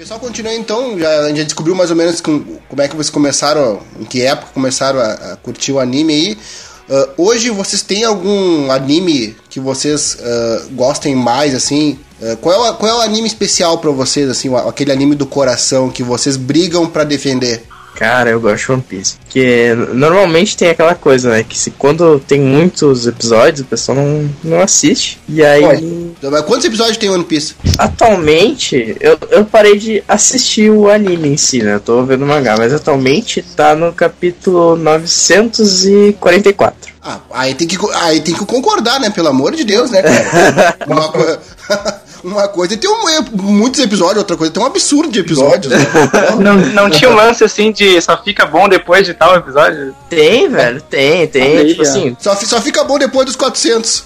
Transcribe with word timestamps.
Pessoal, 0.00 0.18
continua 0.18 0.54
então, 0.54 0.98
já, 0.98 1.28
já 1.28 1.42
descobriu 1.42 1.74
mais 1.74 1.90
ou 1.90 1.96
menos 1.96 2.22
com, 2.22 2.42
como 2.70 2.80
é 2.80 2.88
que 2.88 2.96
vocês 2.96 3.10
começaram, 3.10 3.82
em 4.00 4.04
que 4.06 4.22
época 4.22 4.50
começaram 4.54 4.98
a, 4.98 5.12
a 5.12 5.36
curtir 5.36 5.72
o 5.72 5.78
anime 5.78 6.14
aí. 6.14 6.38
Uh, 6.88 7.24
hoje 7.26 7.50
vocês 7.50 7.82
têm 7.82 8.02
algum 8.02 8.70
anime 8.70 9.36
que 9.50 9.60
vocês 9.60 10.14
uh, 10.14 10.70
gostem 10.70 11.14
mais, 11.14 11.54
assim? 11.54 11.98
Uh, 12.18 12.34
qual, 12.38 12.54
é 12.64 12.70
o, 12.70 12.74
qual 12.76 12.90
é 12.90 12.94
o 12.94 13.00
anime 13.02 13.26
especial 13.26 13.76
para 13.76 13.90
vocês, 13.90 14.30
assim, 14.30 14.50
aquele 14.66 14.90
anime 14.90 15.14
do 15.14 15.26
coração 15.26 15.90
que 15.90 16.02
vocês 16.02 16.34
brigam 16.34 16.86
para 16.86 17.04
defender? 17.04 17.64
Cara, 17.94 18.30
eu 18.30 18.40
gosto 18.40 18.64
de 18.64 18.72
One 18.72 18.82
Piece. 18.82 19.18
Porque 19.18 19.74
normalmente 19.92 20.56
tem 20.56 20.70
aquela 20.70 20.94
coisa, 20.94 21.28
né? 21.30 21.44
Que 21.44 21.58
se 21.58 21.70
quando 21.70 22.18
tem 22.18 22.40
muitos 22.40 23.06
episódios, 23.06 23.60
o 23.60 23.64
pessoal 23.64 23.98
não, 23.98 24.30
não 24.42 24.60
assiste. 24.60 25.20
E 25.28 25.44
aí. 25.44 26.14
Mas 26.22 26.44
quantos 26.44 26.64
episódios 26.64 26.96
tem 26.96 27.10
One 27.10 27.24
Piece? 27.24 27.54
Atualmente, 27.78 28.96
eu, 29.00 29.18
eu 29.30 29.44
parei 29.44 29.78
de 29.78 30.02
assistir 30.08 30.70
o 30.70 30.88
anime 30.88 31.28
em 31.28 31.36
si, 31.36 31.62
né? 31.62 31.74
Eu 31.74 31.80
tô 31.80 32.02
vendo 32.04 32.24
o 32.24 32.26
mangá, 32.26 32.56
mas 32.56 32.72
atualmente 32.72 33.42
tá 33.42 33.74
no 33.74 33.92
capítulo 33.92 34.76
944. 34.76 36.94
Ah, 37.02 37.20
aí 37.32 37.54
tem 37.54 37.66
que, 37.66 37.78
aí 37.94 38.20
tem 38.20 38.34
que 38.34 38.44
concordar, 38.44 39.00
né? 39.00 39.08
Pelo 39.10 39.28
amor 39.28 39.54
de 39.54 39.64
Deus, 39.64 39.90
né, 39.90 40.02
cara? 40.02 40.76
Uma 40.86 41.08
coisa. 41.08 41.40
uma 42.22 42.48
coisa 42.48 42.76
tem 42.76 42.90
um, 42.90 43.42
muitos 43.42 43.80
episódios, 43.80 44.18
outra 44.18 44.36
coisa 44.36 44.52
tem 44.52 44.62
um 44.62 44.66
absurdo 44.66 45.12
de 45.12 45.20
episódios. 45.20 45.72
Né? 45.72 45.78
não, 46.40 46.56
não 46.56 46.90
tinha 46.90 47.10
um 47.10 47.14
lance 47.14 47.44
assim 47.44 47.72
de 47.72 48.00
só 48.00 48.16
fica 48.22 48.46
bom 48.46 48.68
depois 48.68 49.06
de 49.06 49.14
tal 49.14 49.36
episódio? 49.36 49.94
Tem, 50.08 50.48
velho, 50.48 50.80
tem, 50.82 51.26
tem. 51.26 51.58
Aí, 51.58 51.68
tipo 51.68 51.82
assim. 51.82 52.16
Só, 52.18 52.34
só 52.34 52.60
fica 52.60 52.84
bom 52.84 52.98
depois 52.98 53.26
dos 53.26 53.36
400. 53.36 54.04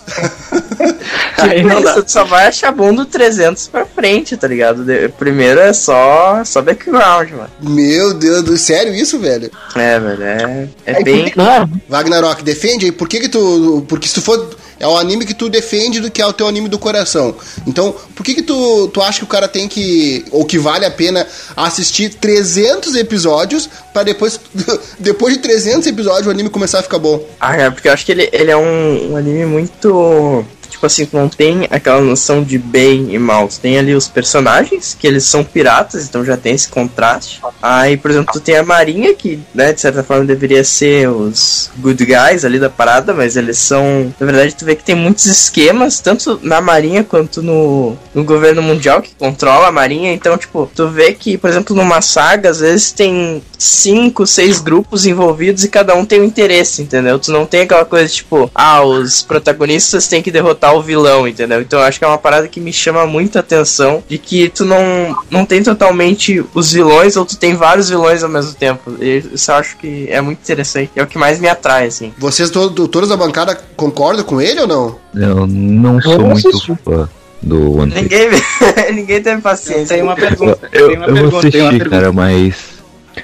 Aí 1.38 1.62
não 1.62 1.80
dá. 1.82 2.02
Tu 2.02 2.10
só 2.10 2.24
vai 2.24 2.46
achar 2.46 2.72
bom 2.72 2.94
do 2.94 3.04
300 3.04 3.68
pra 3.68 3.86
frente, 3.86 4.36
tá 4.36 4.46
ligado? 4.46 4.84
Primeiro 5.18 5.60
é 5.60 5.72
só, 5.72 6.42
só 6.44 6.60
background, 6.60 7.30
mano. 7.30 7.50
Meu 7.60 8.14
Deus 8.14 8.42
do 8.42 8.56
sério 8.56 8.94
isso, 8.94 9.18
velho? 9.18 9.50
É, 9.74 9.98
velho, 9.98 10.22
é, 10.22 10.68
é 10.86 11.02
bem. 11.02 11.32
Não. 11.36 11.70
Ragnarok, 11.90 12.42
defende 12.42 12.86
aí. 12.86 12.92
Por 12.92 13.08
que 13.08 13.20
que 13.20 13.28
tu. 13.28 13.84
Porque 13.88 14.08
se 14.08 14.14
tu 14.14 14.22
for 14.22 14.54
é 14.78 14.86
o 14.86 14.96
anime 14.96 15.24
que 15.24 15.34
tu 15.34 15.48
defende 15.48 16.00
do 16.00 16.10
que 16.10 16.20
é 16.20 16.26
o 16.26 16.32
teu 16.32 16.46
anime 16.46 16.68
do 16.68 16.78
coração. 16.78 17.34
Então, 17.66 17.94
por 18.14 18.24
que 18.24 18.34
que 18.34 18.42
tu, 18.42 18.88
tu 18.88 19.00
acha 19.02 19.18
que 19.18 19.24
o 19.24 19.28
cara 19.28 19.48
tem 19.48 19.68
que, 19.68 20.24
ou 20.30 20.44
que 20.44 20.58
vale 20.58 20.84
a 20.84 20.90
pena 20.90 21.26
assistir 21.56 22.10
300 22.14 22.94
episódios 22.96 23.68
para 23.92 24.02
depois, 24.02 24.40
depois 24.98 25.34
de 25.34 25.40
300 25.40 25.86
episódios 25.86 26.26
o 26.26 26.30
anime 26.30 26.50
começar 26.50 26.80
a 26.80 26.82
ficar 26.82 26.98
bom? 26.98 27.24
Ah, 27.40 27.56
é, 27.56 27.70
porque 27.70 27.88
eu 27.88 27.92
acho 27.92 28.04
que 28.04 28.12
ele, 28.12 28.28
ele 28.32 28.50
é 28.50 28.56
um, 28.56 29.12
um 29.12 29.16
anime 29.16 29.46
muito 29.46 30.44
tipo 30.74 30.86
assim, 30.86 31.08
não 31.12 31.28
tem 31.28 31.66
aquela 31.70 32.00
noção 32.00 32.42
de 32.42 32.58
bem 32.58 33.14
e 33.14 33.18
mal. 33.18 33.48
Tem 33.48 33.78
ali 33.78 33.94
os 33.94 34.08
personagens, 34.08 34.96
que 34.98 35.06
eles 35.06 35.24
são 35.24 35.44
piratas, 35.44 36.04
então 36.04 36.24
já 36.24 36.36
tem 36.36 36.54
esse 36.54 36.68
contraste. 36.68 37.40
Aí, 37.62 37.96
por 37.96 38.10
exemplo, 38.10 38.32
tu 38.32 38.40
tem 38.40 38.56
a 38.56 38.62
Marinha, 38.62 39.14
que, 39.14 39.38
né, 39.54 39.72
de 39.72 39.80
certa 39.80 40.02
forma 40.02 40.24
deveria 40.24 40.64
ser 40.64 41.08
os 41.08 41.70
good 41.78 42.04
guys 42.04 42.44
ali 42.44 42.58
da 42.58 42.68
parada, 42.68 43.14
mas 43.14 43.36
eles 43.36 43.58
são. 43.58 44.12
Na 44.18 44.26
verdade, 44.26 44.54
tu 44.54 44.64
vê 44.64 44.74
que 44.74 44.84
tem 44.84 44.94
muitos 44.94 45.26
esquemas, 45.26 46.00
tanto 46.00 46.40
na 46.42 46.60
Marinha 46.60 47.04
quanto 47.04 47.42
no, 47.42 47.96
no 48.12 48.24
governo 48.24 48.62
mundial, 48.62 49.00
que 49.00 49.14
controla 49.14 49.68
a 49.68 49.72
Marinha. 49.72 50.12
Então, 50.12 50.36
tipo, 50.36 50.70
tu 50.74 50.88
vê 50.88 51.12
que, 51.12 51.38
por 51.38 51.48
exemplo, 51.48 51.74
numa 51.76 52.00
saga, 52.00 52.50
às 52.50 52.60
vezes 52.60 52.92
tem 52.92 53.42
cinco, 53.58 54.26
seis 54.26 54.60
grupos 54.60 55.06
envolvidos 55.06 55.64
e 55.64 55.68
cada 55.68 55.94
um 55.94 56.04
tem 56.04 56.20
um 56.20 56.24
interesse, 56.24 56.82
entendeu? 56.82 57.18
Tu 57.18 57.30
não 57.30 57.46
tem 57.46 57.62
aquela 57.62 57.84
coisa 57.84 58.12
tipo, 58.12 58.50
ah, 58.54 58.82
os 58.82 59.22
protagonistas 59.22 60.08
têm 60.08 60.22
que 60.22 60.30
derrotar 60.30 60.63
o 60.72 60.82
vilão, 60.82 61.26
entendeu? 61.26 61.60
Então 61.60 61.80
eu 61.80 61.84
acho 61.84 61.98
que 61.98 62.04
é 62.04 62.08
uma 62.08 62.18
parada 62.18 62.48
que 62.48 62.60
me 62.60 62.72
chama 62.72 63.06
muita 63.06 63.40
atenção 63.40 64.02
de 64.08 64.18
que 64.18 64.48
tu 64.48 64.64
não, 64.64 65.16
não 65.30 65.44
tem 65.44 65.62
totalmente 65.62 66.44
os 66.54 66.72
vilões 66.72 67.16
ou 67.16 67.24
tu 67.24 67.36
tem 67.36 67.54
vários 67.54 67.88
vilões 67.88 68.22
ao 68.22 68.28
mesmo 68.28 68.54
tempo. 68.54 68.92
Isso 69.00 69.50
eu 69.50 69.54
acho 69.56 69.76
que 69.76 70.06
é 70.08 70.20
muito 70.20 70.40
interessante. 70.40 70.90
É 70.96 71.02
o 71.02 71.06
que 71.06 71.18
mais 71.18 71.40
me 71.40 71.48
atrai, 71.48 71.86
assim. 71.86 72.12
Vocês 72.18 72.50
todo, 72.50 72.88
todos 72.88 73.08
da 73.08 73.16
bancada 73.16 73.58
concordam 73.76 74.24
com 74.24 74.40
ele 74.40 74.60
ou 74.60 74.66
não? 74.66 74.98
Eu 75.14 75.46
não 75.46 76.00
sou 76.00 76.14
eu 76.14 76.20
muito 76.20 76.76
fã 76.84 77.08
do 77.42 77.78
One 77.78 77.92
Piece. 77.92 78.02
Ninguém, 78.02 78.30
ninguém 78.94 79.22
teve 79.22 79.40
paciência. 79.40 79.94
Tem 79.94 80.02
uma 80.02 80.16
pergunta. 80.16 80.58
Eu, 80.72 80.88
tem 80.88 80.96
uma 80.96 81.06
eu 81.06 81.14
pergunta, 81.14 81.48
assisti, 81.48 81.90
cara, 81.90 82.12
mas. 82.12 82.74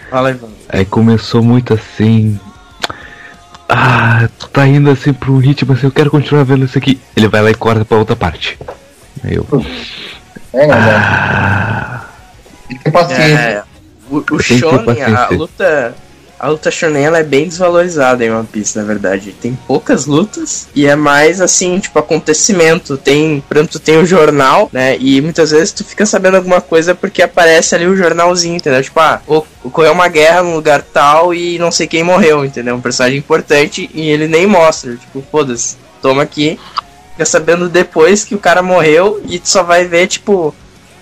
Fala 0.09 0.29
aí, 0.29 0.37
Aí 0.69 0.85
começou 0.85 1.43
muito 1.43 1.75
assim 1.75 2.39
ah, 3.71 4.29
tá 4.53 4.67
indo 4.67 4.91
assim 4.91 5.13
pro 5.13 5.39
ritmo 5.39 5.73
assim, 5.73 5.87
eu 5.87 5.93
quero 5.93 6.11
continuar 6.11 6.45
vendo 6.45 6.65
isso 6.65 6.77
aqui. 6.77 7.01
Ele 7.17 7.29
vai 7.29 7.41
lá 7.41 7.51
e 7.51 7.55
corta 7.55 7.85
pra 7.85 7.99
outra 7.99 8.17
parte. 8.17 8.59
Aí 9.23 9.37
eu. 9.37 9.47
É, 10.53 10.67
não, 10.67 10.75
ah, 10.77 12.05
Tem 12.83 12.93
paciência. 12.93 13.23
É, 13.23 13.63
o, 14.11 14.25
o 14.33 14.43
Shonen, 14.43 15.03
a 15.03 15.29
luta 15.31 15.95
a 16.41 16.49
luta 16.49 16.71
shonen 16.71 17.05
ela 17.05 17.19
é 17.19 17.23
bem 17.23 17.47
desvalorizada 17.47 18.25
em 18.25 18.31
One 18.31 18.47
Piece, 18.47 18.77
na 18.77 18.83
verdade. 18.83 19.33
Tem 19.33 19.57
poucas 19.67 20.07
lutas 20.07 20.69
e 20.75 20.87
é 20.87 20.97
mais 20.97 21.41
assim, 21.41 21.79
tipo, 21.79 21.99
acontecimento. 21.99 22.97
Tem, 22.97 23.43
por 23.47 23.59
exemplo, 23.59 23.73
tu 23.73 23.79
tem 23.79 23.99
o 23.99 24.07
jornal, 24.07 24.71
né? 24.73 24.97
E 24.99 25.21
muitas 25.21 25.51
vezes 25.51 25.73
tu 25.73 25.85
fica 25.85 26.07
sabendo 26.07 26.39
alguma 26.39 26.61
coisa 26.61 26.95
porque 26.95 27.23
aparece 27.23 27.75
ali 27.75 27.87
o 27.87 27.97
jornalzinho, 27.97 28.57
entendeu? 28.57 28.83
Tipo, 28.83 29.01
ah, 29.01 29.21
ocorreu 29.63 29.93
uma 29.93 30.09
guerra 30.09 30.43
num 30.43 30.55
lugar 30.55 30.83
tal 30.83 31.35
e 31.35 31.59
não 31.59 31.71
sei 31.71 31.87
quem 31.87 32.03
morreu, 32.03 32.43
entendeu? 32.43 32.75
Um 32.75 32.81
personagem 32.81 33.19
importante 33.19 33.91
e 33.93 34.09
ele 34.09 34.27
nem 34.27 34.47
mostra. 34.47 34.97
Tipo, 34.97 35.23
foda-se, 35.31 35.77
toma 36.01 36.23
aqui. 36.23 36.59
Fica 37.13 37.27
sabendo 37.27 37.69
depois 37.69 38.25
que 38.25 38.35
o 38.35 38.39
cara 38.39 38.63
morreu 38.63 39.21
e 39.29 39.39
tu 39.39 39.49
só 39.49 39.63
vai 39.63 39.85
ver, 39.85 40.07
tipo, 40.07 40.55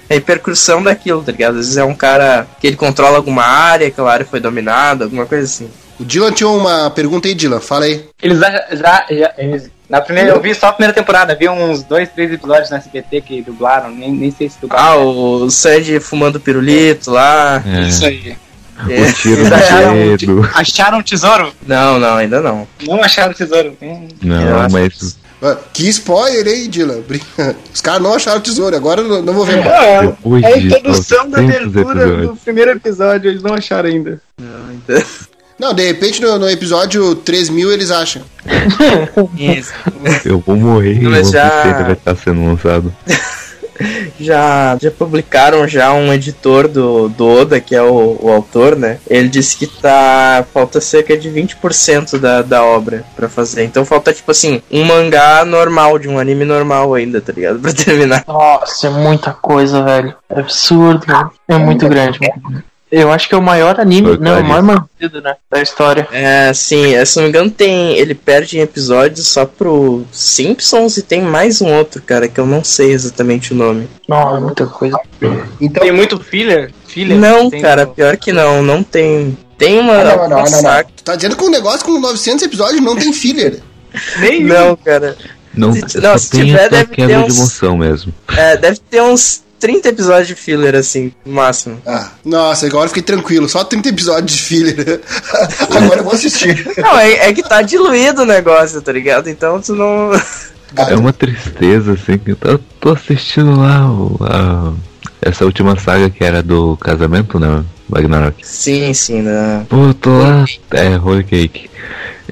repercussão 0.08 0.82
daquilo, 0.82 1.22
tá 1.22 1.32
ligado? 1.32 1.52
Às 1.52 1.66
vezes 1.66 1.76
é 1.76 1.84
um 1.84 1.94
cara 1.94 2.46
que 2.60 2.66
ele 2.66 2.76
controla 2.76 3.16
alguma 3.16 3.44
área, 3.44 3.88
aquela 3.88 4.12
área 4.12 4.26
foi 4.26 4.40
dominada, 4.40 5.04
alguma 5.04 5.26
coisa 5.26 5.44
assim. 5.44 5.70
O 6.00 6.04
Dylan 6.04 6.32
tinha 6.32 6.48
uma 6.48 6.90
pergunta 6.90 7.26
aí, 7.28 7.34
Dylan, 7.34 7.60
fala 7.60 7.84
aí. 7.84 8.04
Eles 8.22 8.38
já, 8.38 8.50
já, 8.72 9.06
já 9.10 9.34
eles, 9.36 9.70
na 9.88 10.00
primeira, 10.00 10.30
eu 10.30 10.40
vi 10.40 10.54
só 10.54 10.68
a 10.68 10.72
primeira 10.72 10.92
temporada, 10.92 11.34
vi 11.34 11.48
uns 11.48 11.82
dois, 11.82 12.08
três 12.10 12.30
episódios 12.32 12.70
na 12.70 12.76
SBT 12.76 13.22
que 13.22 13.42
dublaram, 13.42 13.90
nem, 13.90 14.12
nem 14.12 14.30
sei 14.30 14.48
se 14.48 14.60
dublaram. 14.60 14.86
Ah, 14.86 14.96
o 14.96 15.50
Sandy 15.50 15.98
fumando 15.98 16.38
pirulito 16.38 17.10
lá. 17.10 17.62
É. 17.66 17.88
Isso 17.88 18.04
aí. 18.04 18.36
É. 18.88 19.00
O 19.00 19.12
tiro 19.12 19.42
no 19.44 20.16
dedo. 20.16 20.50
Acharam 20.54 20.98
o 20.98 21.02
tesouro? 21.02 21.52
Não, 21.66 21.98
não, 21.98 22.16
ainda 22.16 22.40
não. 22.40 22.68
Não 22.86 23.02
acharam 23.02 23.32
o 23.32 23.34
tesouro. 23.34 23.76
Não, 24.22 24.68
mas 24.70 25.18
que 25.72 25.88
spoiler, 25.88 26.46
hein, 26.46 26.68
Dylan? 26.68 27.02
Os 27.72 27.80
caras 27.80 28.02
não 28.02 28.14
acharam 28.14 28.38
o 28.38 28.42
tesouro, 28.42 28.74
agora 28.74 29.02
não, 29.02 29.22
não 29.22 29.32
vou 29.32 29.44
ver 29.44 29.64
mais. 29.64 29.70
É, 29.72 30.50
é 30.50 30.54
a 30.54 30.58
introdução 30.58 31.30
da 31.30 31.38
abertura 31.38 32.26
do 32.26 32.36
primeiro 32.36 32.72
episódio, 32.72 33.30
eles 33.30 33.42
não 33.42 33.54
acharam 33.54 33.88
ainda. 33.88 34.20
Não, 34.38 34.72
então... 34.74 35.02
não 35.58 35.74
de 35.74 35.86
repente 35.86 36.20
no, 36.20 36.38
no 36.38 36.48
episódio 36.48 37.14
3000 37.14 37.72
eles 37.72 37.90
acham. 37.90 38.22
Isso. 39.38 39.72
Eu 40.24 40.42
vou 40.44 40.56
morrer 40.56 41.00
Mas 41.02 41.30
já... 41.30 41.48
vai 41.82 41.92
estar 41.92 42.16
sendo 42.16 42.44
lançado. 42.44 42.92
já, 44.18 44.76
já 44.80 44.90
publicaram 44.90 45.66
já 45.66 45.92
um 45.92 46.12
editor 46.12 46.68
do, 46.68 47.08
do 47.08 47.26
Oda, 47.26 47.60
que 47.60 47.74
é 47.74 47.82
o, 47.82 48.18
o 48.20 48.30
autor, 48.30 48.76
né? 48.76 48.98
Ele 49.08 49.28
disse 49.28 49.56
que 49.56 49.66
tá. 49.66 50.44
Falta 50.52 50.80
cerca 50.80 51.16
de 51.16 51.28
20% 51.30 52.18
da, 52.18 52.42
da 52.42 52.64
obra 52.64 53.04
para 53.14 53.28
fazer. 53.28 53.64
Então 53.64 53.84
falta, 53.84 54.12
tipo 54.12 54.30
assim, 54.30 54.62
um 54.70 54.84
mangá 54.84 55.44
normal, 55.44 55.98
de 55.98 56.08
um 56.08 56.18
anime 56.18 56.44
normal 56.44 56.94
ainda, 56.94 57.20
tá 57.20 57.32
ligado? 57.32 57.58
Pra 57.68 57.72
terminar. 57.72 58.24
Nossa, 58.26 58.86
é 58.86 58.90
muita 58.90 59.32
coisa, 59.32 59.82
velho. 59.82 60.14
É 60.28 60.40
absurdo, 60.40 61.06
velho. 61.06 61.30
É 61.48 61.58
muito 61.58 61.88
grande. 61.88 62.18
Eu 62.90 63.12
acho 63.12 63.28
que 63.28 63.34
é 63.34 63.38
o 63.38 63.42
maior 63.42 63.78
anime, 63.78 64.08
Foi 64.08 64.18
não, 64.18 64.36
é 64.36 64.40
o 64.40 64.44
maior 64.44 64.62
mantido, 64.62 65.20
né, 65.20 65.36
da 65.50 65.60
história. 65.60 66.08
É, 66.10 66.52
sim, 66.54 66.94
é, 66.94 67.04
se 67.04 67.16
não 67.16 67.24
me 67.24 67.28
engano 67.28 67.50
tem, 67.50 67.98
ele 67.98 68.14
perde 68.14 68.58
em 68.58 68.62
episódios 68.62 69.26
só 69.28 69.44
pro 69.44 70.04
Simpsons 70.10 70.96
e 70.96 71.02
tem 71.02 71.20
mais 71.20 71.60
um 71.60 71.72
outro, 71.72 72.00
cara, 72.00 72.28
que 72.28 72.40
eu 72.40 72.46
não 72.46 72.64
sei 72.64 72.92
exatamente 72.92 73.52
o 73.52 73.56
nome. 73.56 73.88
Não, 74.08 74.36
é 74.36 74.40
muita 74.40 74.66
coisa. 74.66 74.98
Então, 75.60 75.82
tem 75.82 75.92
muito 75.92 76.18
filler? 76.18 76.72
filler 76.86 77.18
não, 77.18 77.50
cara, 77.50 77.86
pior 77.86 78.16
que 78.16 78.32
não, 78.32 78.62
não 78.62 78.82
tem. 78.82 79.36
Tem 79.58 79.78
uma. 79.78 79.94
Ah, 79.94 80.04
não, 80.04 80.28
não, 80.28 80.44
não, 80.44 80.62
não, 80.62 80.84
Tu 80.96 81.04
tá 81.04 81.16
dizendo 81.16 81.36
que 81.36 81.44
um 81.44 81.50
negócio 81.50 81.84
com 81.84 81.98
900 81.98 82.44
episódios 82.44 82.80
não 82.80 82.96
tem 82.96 83.12
filler. 83.12 83.60
Nenhum. 84.18 84.46
Não, 84.46 84.76
cara. 84.76 85.16
Não, 85.54 85.72
se, 85.72 85.98
não, 85.98 86.16
se 86.16 86.30
tiver, 86.30 86.70
deve 86.70 86.94
ter 86.94 87.18
uns. 87.18 87.34
De 87.34 87.40
emoção 87.40 87.76
mesmo. 87.76 88.14
É, 88.36 88.56
deve 88.56 88.78
ter 88.78 89.02
uns 89.02 89.42
30 89.58 89.88
episódios 89.88 90.28
de 90.28 90.34
filler, 90.34 90.74
assim, 90.74 91.12
no 91.24 91.32
máximo. 91.32 91.80
Ah, 91.86 92.10
nossa, 92.24 92.66
agora 92.66 92.84
eu 92.84 92.88
fiquei 92.88 93.02
tranquilo. 93.02 93.48
Só 93.48 93.64
30 93.64 93.88
episódios 93.88 94.36
de 94.36 94.42
filler. 94.42 95.00
agora 95.76 96.00
eu 96.00 96.04
vou 96.04 96.12
assistir. 96.12 96.66
Não, 96.76 96.98
é, 96.98 97.28
é, 97.28 97.32
que 97.32 97.42
tá 97.42 97.62
diluído 97.62 98.22
o 98.22 98.26
negócio, 98.26 98.80
tá 98.80 98.92
ligado? 98.92 99.28
Então 99.28 99.60
tu 99.60 99.74
não. 99.74 100.10
É 100.76 100.94
uma 100.94 101.12
tristeza, 101.12 101.92
assim, 101.92 102.18
que 102.18 102.36
eu 102.40 102.60
tô 102.80 102.92
assistindo 102.92 103.58
lá 103.58 103.90
o, 103.90 104.18
a, 104.20 104.72
essa 105.22 105.44
última 105.44 105.78
saga 105.78 106.10
que 106.10 106.22
era 106.22 106.42
do 106.42 106.76
casamento, 106.76 107.38
né? 107.38 107.64
Ragnarok. 107.92 108.46
Sim, 108.46 108.92
sim, 108.92 109.22
né? 109.22 109.64
Pô, 109.68 109.86
eu 109.86 109.94
tô 109.94 110.10
lá. 110.18 110.44
É, 110.72 110.96
Holy 110.96 111.24
Cake. 111.24 111.70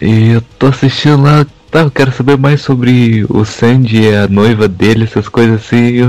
E 0.01 0.33
eu 0.33 0.43
tô 0.59 0.67
assistindo 0.67 1.23
lá. 1.23 1.47
Tá, 1.71 1.81
eu 1.81 1.91
quero 1.91 2.13
saber 2.13 2.37
mais 2.39 2.61
sobre 2.61 3.27
o 3.29 3.45
Sandy 3.45 4.03
e 4.03 4.15
a 4.15 4.29
noiva 4.29 4.69
dele, 4.69 5.05
essas 5.05 5.29
coisas 5.29 5.63
assim. 5.63 5.89
E 5.89 5.99
eu 5.99 6.09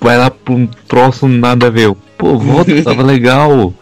vai 0.00 0.16
lá 0.16 0.30
pra 0.30 0.54
um 0.54 0.66
troço 0.88 1.28
nada 1.28 1.66
a 1.66 1.70
ver. 1.70 1.92
Pô, 2.16 2.38
volta, 2.38 2.70
tava 2.82 3.02
legal. 3.02 3.72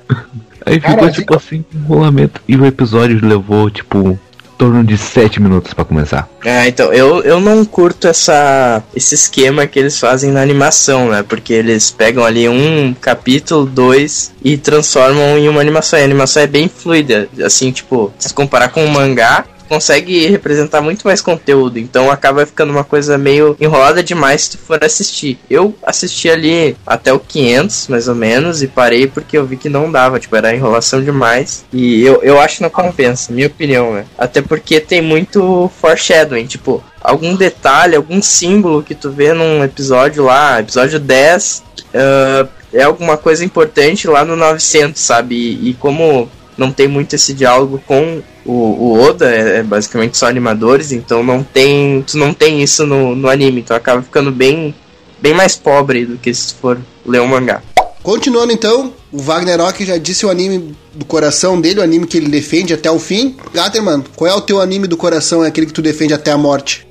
Aí 0.65 0.75
ficou 0.81 0.97
Cara, 0.97 1.11
tipo 1.11 1.37
assim, 1.37 1.65
enrolamento. 1.75 2.41
E 2.47 2.57
o 2.57 2.67
episódio 2.67 3.19
levou, 3.27 3.71
tipo, 3.71 4.11
em 4.11 4.19
torno 4.59 4.85
de 4.85 4.99
7 4.99 5.41
minutos 5.41 5.73
pra 5.73 5.85
começar. 5.85 6.29
Ah, 6.45 6.69
então, 6.69 6.93
eu, 6.93 7.23
eu 7.23 7.41
não 7.41 7.65
curto 7.65 8.07
essa, 8.07 8.83
esse 8.95 9.15
esquema 9.15 9.67
que 9.67 9.79
eles 9.79 9.99
fazem 9.99 10.31
na 10.31 10.43
animação, 10.43 11.09
né? 11.11 11.23
Porque 11.23 11.53
eles 11.53 11.91
pegam 11.91 12.25
ali 12.25 12.49
um 12.49 12.95
capítulo, 13.01 13.65
dois 13.65 14.33
e 14.45 14.59
transformam 14.59 15.39
em 15.39 15.49
uma 15.49 15.61
animação. 15.61 15.99
E 15.99 16.03
a 16.03 16.05
animação 16.05 16.43
é 16.43 16.47
bem 16.47 16.69
fluida, 16.69 17.29
assim, 17.45 17.73
tipo, 17.73 18.13
se 18.19 18.35
comparar 18.35 18.69
com 18.69 18.85
um 18.85 18.89
mangá, 18.89 19.45
consegue 19.69 20.27
representar 20.27 20.81
muito 20.81 21.07
mais 21.07 21.21
conteúdo, 21.21 21.79
então 21.79 22.11
acaba 22.11 22.47
ficando 22.47 22.71
uma 22.71 22.85
coisa 22.85 23.19
meio 23.19 23.57
enrolada 23.61 24.03
demais 24.03 24.43
se 24.43 24.51
tu 24.53 24.59
for 24.59 24.83
assistir. 24.83 25.39
Eu 25.49 25.75
assisti 25.83 26.29
ali 26.31 26.77
até 26.87 27.13
o 27.13 27.21
500, 27.21 27.89
mais 27.89 28.09
ou 28.09 28.15
menos, 28.15 28.63
e 28.63 28.67
parei 28.67 29.07
porque 29.07 29.37
eu 29.37 29.47
vi 29.47 29.57
que 29.57 29.69
não 29.69 29.91
dava, 29.91 30.19
tipo, 30.19 30.35
era 30.35 30.55
enrolação 30.55 31.03
demais, 31.03 31.65
e 31.73 32.03
eu, 32.03 32.23
eu 32.23 32.41
acho 32.41 32.57
que 32.57 32.63
não 32.63 32.71
compensa, 32.71 33.33
minha 33.33 33.47
opinião, 33.47 33.93
né? 33.95 34.05
Até 34.17 34.41
porque 34.41 34.81
tem 34.81 35.03
muito 35.03 35.71
foreshadowing, 35.81 36.47
tipo, 36.47 36.83
algum 37.01 37.35
detalhe, 37.35 37.97
algum 37.97 38.21
símbolo 38.23 38.83
que 38.83 38.95
tu 38.95 39.11
vê 39.11 39.33
num 39.33 39.63
episódio 39.63 40.25
lá, 40.25 40.61
episódio 40.61 40.99
10, 40.99 41.63
ah, 41.95 42.49
é 42.73 42.83
alguma 42.83 43.17
coisa 43.17 43.45
importante 43.45 44.07
lá 44.07 44.25
no 44.25 44.37
900, 44.37 45.01
sabe? 45.01 45.35
E, 45.35 45.71
e 45.71 45.75
como 45.75 46.29
não 46.59 46.73
tem 46.73 46.89
muito 46.89 47.15
esse 47.15 47.33
diálogo 47.33 47.81
com 47.87 48.21
o, 48.45 48.53
o 48.53 49.01
Oda, 49.01 49.31
é, 49.31 49.59
é 49.59 49.63
basicamente 49.63 50.19
só 50.19 50.27
animadores, 50.27 50.91
então 50.91 51.23
não 51.23 51.43
tem, 51.43 52.03
tu 52.03 52.19
não 52.19 52.35
tem 52.35 52.63
isso 52.63 52.85
no, 52.85 53.15
no 53.15 53.29
anime, 53.29 53.61
então 53.61 53.77
acaba 53.77 54.03
ficando 54.03 54.33
bem, 54.33 54.75
bem 55.23 55.33
mais 55.33 55.57
pobre 55.57 56.05
do 56.05 56.19
que 56.19 56.35
se 56.35 56.55
for 56.55 56.79
ler 57.07 57.21
um 57.21 57.29
mangá. 57.29 57.63
Continuando 58.03 58.53
então, 58.53 58.93
o 59.13 59.19
Wagner 59.19 59.61
Ock 59.61 59.85
já 59.85 59.99
disse 59.99 60.25
o 60.25 60.31
anime 60.31 60.75
do 60.95 61.05
coração 61.05 61.61
dele, 61.61 61.81
o 61.81 61.83
anime 61.83 62.07
que 62.07 62.17
ele 62.17 62.29
defende 62.29 62.73
até 62.73 62.91
o 62.91 62.99
fim. 62.99 63.37
Gatterman, 63.53 64.03
qual 64.17 64.31
é 64.31 64.35
o 64.35 64.41
teu 64.41 64.61
anime 64.61 64.87
do 64.87 64.97
coração? 64.97 65.45
É 65.45 65.49
aquele 65.49 65.67
que 65.67 65.73
tu 65.73 65.83
defende 65.83 66.15
até 66.15 66.31
a 66.33 66.39
morte? 66.39 66.87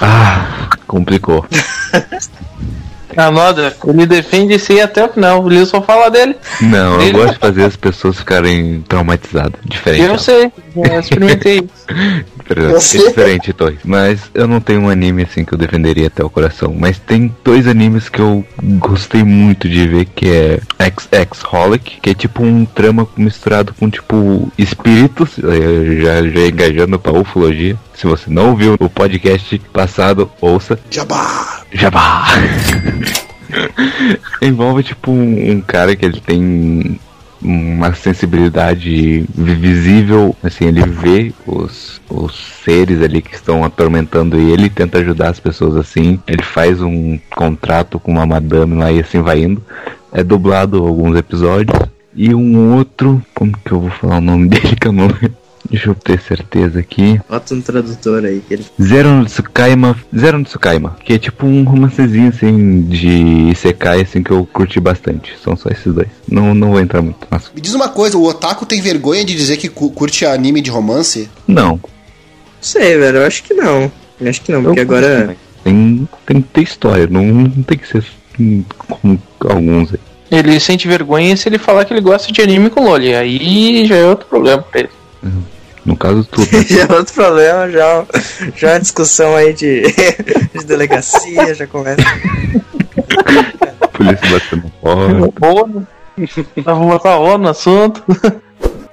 Ah, 0.00 0.70
complicou. 0.86 1.44
A 3.16 3.30
Noda, 3.30 3.76
ele 3.86 4.06
defende 4.06 4.54
isso 4.54 4.72
até 4.80 5.04
o 5.04 5.08
final. 5.08 5.42
O 5.42 5.48
Lil 5.48 5.66
só 5.66 5.82
fala 5.82 6.10
dele. 6.10 6.36
Não, 6.60 6.94
eu 6.94 7.02
Ele- 7.02 7.12
gosto 7.12 7.32
de 7.34 7.38
fazer 7.38 7.64
as 7.64 7.76
pessoas 7.76 8.18
ficarem 8.18 8.82
traumatizadas. 8.88 9.60
Diferente. 9.64 10.02
Eu 10.04 10.18
sei, 10.18 10.52
já 10.86 10.98
experimentei 11.00 11.58
isso. 11.64 12.22
É 12.54 13.08
diferente, 13.08 13.52
Torres. 13.52 13.78
Mas 13.84 14.20
eu 14.34 14.46
não 14.46 14.60
tenho 14.60 14.80
um 14.82 14.90
anime 14.90 15.22
assim 15.22 15.44
que 15.44 15.54
eu 15.54 15.58
defenderia 15.58 16.08
até 16.08 16.22
o 16.24 16.28
coração. 16.28 16.74
Mas 16.78 16.98
tem 16.98 17.34
dois 17.44 17.66
animes 17.66 18.08
que 18.08 18.20
eu 18.20 18.44
gostei 18.62 19.22
muito 19.24 19.68
de 19.68 19.86
ver, 19.86 20.04
que 20.06 20.28
é 20.28 20.58
XX 20.80 21.44
Holic, 21.50 22.00
que 22.02 22.10
é 22.10 22.14
tipo 22.14 22.42
um 22.42 22.64
trama 22.66 23.08
misturado 23.16 23.72
com 23.78 23.88
tipo 23.88 24.52
espíritos, 24.58 25.30
já, 25.36 26.22
já 26.28 26.46
engajando 26.46 26.98
pra 26.98 27.12
ufologia. 27.12 27.76
Se 27.94 28.06
você 28.06 28.24
não 28.28 28.50
ouviu 28.50 28.76
o 28.78 28.90
podcast 28.90 29.58
passado, 29.72 30.30
ouça. 30.40 30.78
Jabá! 30.90 31.51
Jabá! 31.72 32.24
Envolve 34.40 34.82
tipo 34.82 35.10
um, 35.10 35.60
cara 35.60 35.94
que 35.94 36.04
ele 36.04 36.20
tem 36.20 36.98
uma 37.40 37.92
sensibilidade 37.94 39.26
vi- 39.34 39.54
visível, 39.54 40.34
assim, 40.42 40.66
ele 40.66 40.82
vê 40.86 41.32
os, 41.46 42.00
os 42.08 42.34
seres 42.64 43.02
ali 43.02 43.20
que 43.20 43.34
estão 43.34 43.64
atormentando 43.64 44.38
ele, 44.38 44.70
tenta 44.70 44.98
ajudar 44.98 45.30
as 45.30 45.40
pessoas 45.40 45.76
assim. 45.76 46.20
Ele 46.26 46.42
faz 46.42 46.80
um 46.80 47.18
contrato 47.34 47.98
com 47.98 48.12
uma 48.12 48.26
madame 48.26 48.76
lá 48.76 48.92
e 48.92 49.00
assim 49.00 49.20
vai 49.20 49.42
indo. 49.42 49.62
É 50.12 50.22
dublado 50.22 50.84
alguns 50.86 51.16
episódios. 51.16 51.78
E 52.14 52.34
um 52.34 52.76
outro, 52.76 53.22
como 53.34 53.52
que 53.64 53.72
eu 53.72 53.80
vou 53.80 53.90
falar 53.90 54.18
o 54.18 54.20
nome 54.20 54.46
dele 54.48 54.76
que 54.76 54.86
eu 54.86 54.92
não 54.92 55.08
Deixa 55.72 55.88
eu 55.88 55.94
ter 55.94 56.20
certeza 56.20 56.78
aqui. 56.78 57.18
Bota 57.28 57.54
um 57.54 57.60
tradutor 57.62 58.24
aí, 58.24 58.42
que 58.46 58.52
ele 58.54 58.66
Zero 58.80 59.08
no 59.08 59.24
Tsukaima, 59.24 59.96
Zero 60.16 60.38
no 60.38 60.44
Tsukaima, 60.44 60.96
que 61.02 61.14
é 61.14 61.18
tipo 61.18 61.46
um 61.46 61.64
romancezinho 61.64 62.28
assim 62.28 62.82
de 62.82 63.08
Isekai 63.50 64.02
assim 64.02 64.22
que 64.22 64.30
eu 64.30 64.46
curti 64.52 64.78
bastante. 64.78 65.32
São 65.42 65.56
só 65.56 65.70
esses 65.70 65.92
dois. 65.94 66.08
Não, 66.30 66.54
não 66.54 66.72
vou 66.72 66.80
entrar 66.80 67.00
muito. 67.00 67.26
Mas 67.30 67.50
Me 67.54 67.60
diz 67.60 67.72
uma 67.74 67.88
coisa, 67.88 68.18
o 68.18 68.24
Otaku 68.24 68.66
tem 68.66 68.80
vergonha 68.82 69.24
de 69.24 69.34
dizer 69.34 69.56
que 69.56 69.68
cu- 69.68 69.90
curte 69.90 70.26
anime 70.26 70.60
de 70.60 70.70
romance? 70.70 71.28
não. 71.48 71.80
Não 72.62 72.68
sei, 72.68 72.96
velho, 72.96 73.18
eu 73.18 73.26
acho 73.26 73.42
que 73.42 73.54
não. 73.54 73.90
Eu 74.20 74.28
acho 74.30 74.40
que 74.42 74.52
não, 74.52 74.62
porque 74.62 74.80
Eu 74.80 74.86
curto 74.86 75.04
agora. 75.04 75.36
tem 75.64 76.08
tem 76.24 76.40
que 76.42 76.48
ter 76.48 76.62
história, 76.62 77.08
não, 77.10 77.24
não 77.24 77.62
tem 77.64 77.76
que 77.76 77.88
ser 77.88 78.04
como 78.86 79.20
alguns 79.48 79.92
aí. 79.94 79.98
Ele 80.30 80.60
sente 80.60 80.86
vergonha 80.86 81.36
se 81.36 81.48
ele 81.48 81.58
falar 81.58 81.84
que 81.84 81.92
ele 81.92 82.00
gosta 82.00 82.30
de 82.32 82.40
anime 82.40 82.70
com 82.70 82.84
Loli. 82.84 83.14
Aí 83.14 83.84
já 83.86 83.96
é 83.96 84.04
outro 84.06 84.26
problema 84.26 84.62
pra 84.62 84.80
ele. 84.80 84.90
No 85.84 85.96
caso 85.96 86.24
tudo. 86.24 86.46
né? 86.52 86.64
Já 86.68 86.82
é 86.82 86.92
outro 86.92 87.14
problema, 87.14 87.68
já, 87.70 88.04
já 88.56 88.70
é 88.70 88.74
uma 88.74 88.80
discussão 88.80 89.34
aí 89.34 89.52
de, 89.52 89.82
de 90.56 90.64
delegacia, 90.64 91.54
já 91.54 91.66
começa. 91.66 92.02
Polícia 93.92 94.28
batendo 94.30 95.32
porta. 95.32 95.88
Vamos 96.64 96.86
botar 96.86 97.16
ONU 97.18 97.38
no 97.44 97.48
assunto. 97.50 98.02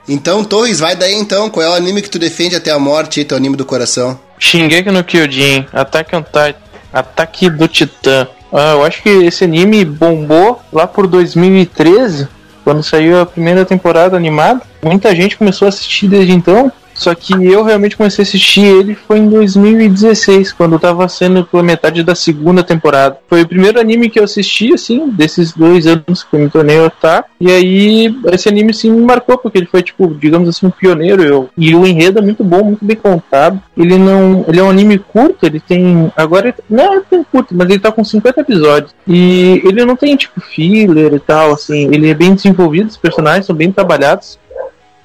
Então, 0.07 0.43
Torres, 0.43 0.79
vai 0.79 0.95
daí 0.95 1.13
então. 1.13 1.49
Qual 1.49 1.65
é 1.65 1.69
o 1.69 1.73
anime 1.73 2.01
que 2.01 2.09
tu 2.09 2.17
defende 2.17 2.55
até 2.55 2.71
a 2.71 2.79
morte, 2.79 3.23
teu 3.23 3.37
anime 3.37 3.55
do 3.55 3.65
coração? 3.65 4.19
Shingeki 4.39 4.89
no 4.89 5.03
Kyojin, 5.03 5.67
Attack 5.73 6.15
on 6.15 6.23
Titan, 6.23 6.55
Ataque 6.91 7.49
do 7.49 7.67
Titã. 7.67 8.27
Ah, 8.51 8.71
eu 8.71 8.83
acho 8.83 9.03
que 9.03 9.09
esse 9.09 9.43
anime 9.43 9.85
bombou 9.85 10.59
lá 10.73 10.87
por 10.87 11.05
2013, 11.05 12.27
quando 12.63 12.81
saiu 12.81 13.21
a 13.21 13.25
primeira 13.25 13.63
temporada 13.65 14.17
animada. 14.17 14.61
Muita 14.81 15.13
gente 15.15 15.37
começou 15.37 15.65
a 15.65 15.69
assistir 15.69 16.07
desde 16.07 16.31
então. 16.33 16.71
Só 16.99 17.15
que 17.15 17.33
eu 17.33 17.63
realmente 17.63 17.95
comecei 17.95 18.23
a 18.23 18.27
assistir 18.27 18.65
ele 18.65 18.93
foi 18.93 19.19
em 19.19 19.29
2016, 19.29 20.51
quando 20.51 20.77
tava 20.77 21.07
sendo 21.07 21.45
pela 21.45 21.63
metade 21.63 22.03
da 22.03 22.13
segunda 22.13 22.61
temporada. 22.61 23.17
Foi 23.29 23.41
o 23.41 23.47
primeiro 23.47 23.79
anime 23.79 24.09
que 24.09 24.19
eu 24.19 24.25
assisti, 24.25 24.73
assim, 24.73 25.09
desses 25.09 25.53
dois 25.53 25.87
anos 25.87 26.23
que 26.23 26.35
eu 26.35 26.39
me 26.41 26.49
tornei 26.49 26.77
otaku. 26.77 27.29
E 27.39 27.49
aí, 27.49 28.13
esse 28.33 28.49
anime, 28.49 28.73
sim, 28.73 28.91
me 28.91 29.01
marcou, 29.01 29.37
porque 29.37 29.57
ele 29.57 29.65
foi, 29.65 29.81
tipo, 29.81 30.13
digamos 30.13 30.49
assim, 30.49 30.65
um 30.65 30.71
pioneiro. 30.71 31.23
Eu, 31.23 31.49
e 31.57 31.73
o 31.73 31.87
enredo 31.87 32.19
é 32.19 32.21
muito 32.21 32.43
bom, 32.43 32.65
muito 32.65 32.83
bem 32.83 32.97
contado. 32.97 33.61
Ele 33.77 33.97
não. 33.97 34.43
Ele 34.45 34.59
é 34.59 34.63
um 34.63 34.69
anime 34.69 34.99
curto, 34.99 35.45
ele 35.45 35.61
tem. 35.61 36.11
Agora, 36.17 36.53
não 36.69 36.95
é 36.95 37.01
tão 37.09 37.23
curto, 37.23 37.55
mas 37.55 37.69
ele 37.69 37.79
tá 37.79 37.93
com 37.93 38.03
50 38.03 38.41
episódios. 38.41 38.93
E 39.07 39.61
ele 39.63 39.85
não 39.85 39.95
tem, 39.95 40.17
tipo, 40.17 40.41
filler 40.41 41.13
e 41.13 41.19
tal, 41.19 41.53
assim. 41.53 41.85
Ele 41.93 42.09
é 42.09 42.13
bem 42.13 42.35
desenvolvido, 42.35 42.89
os 42.89 42.97
personagens 42.97 43.45
são 43.45 43.55
bem 43.55 43.71
trabalhados. 43.71 44.37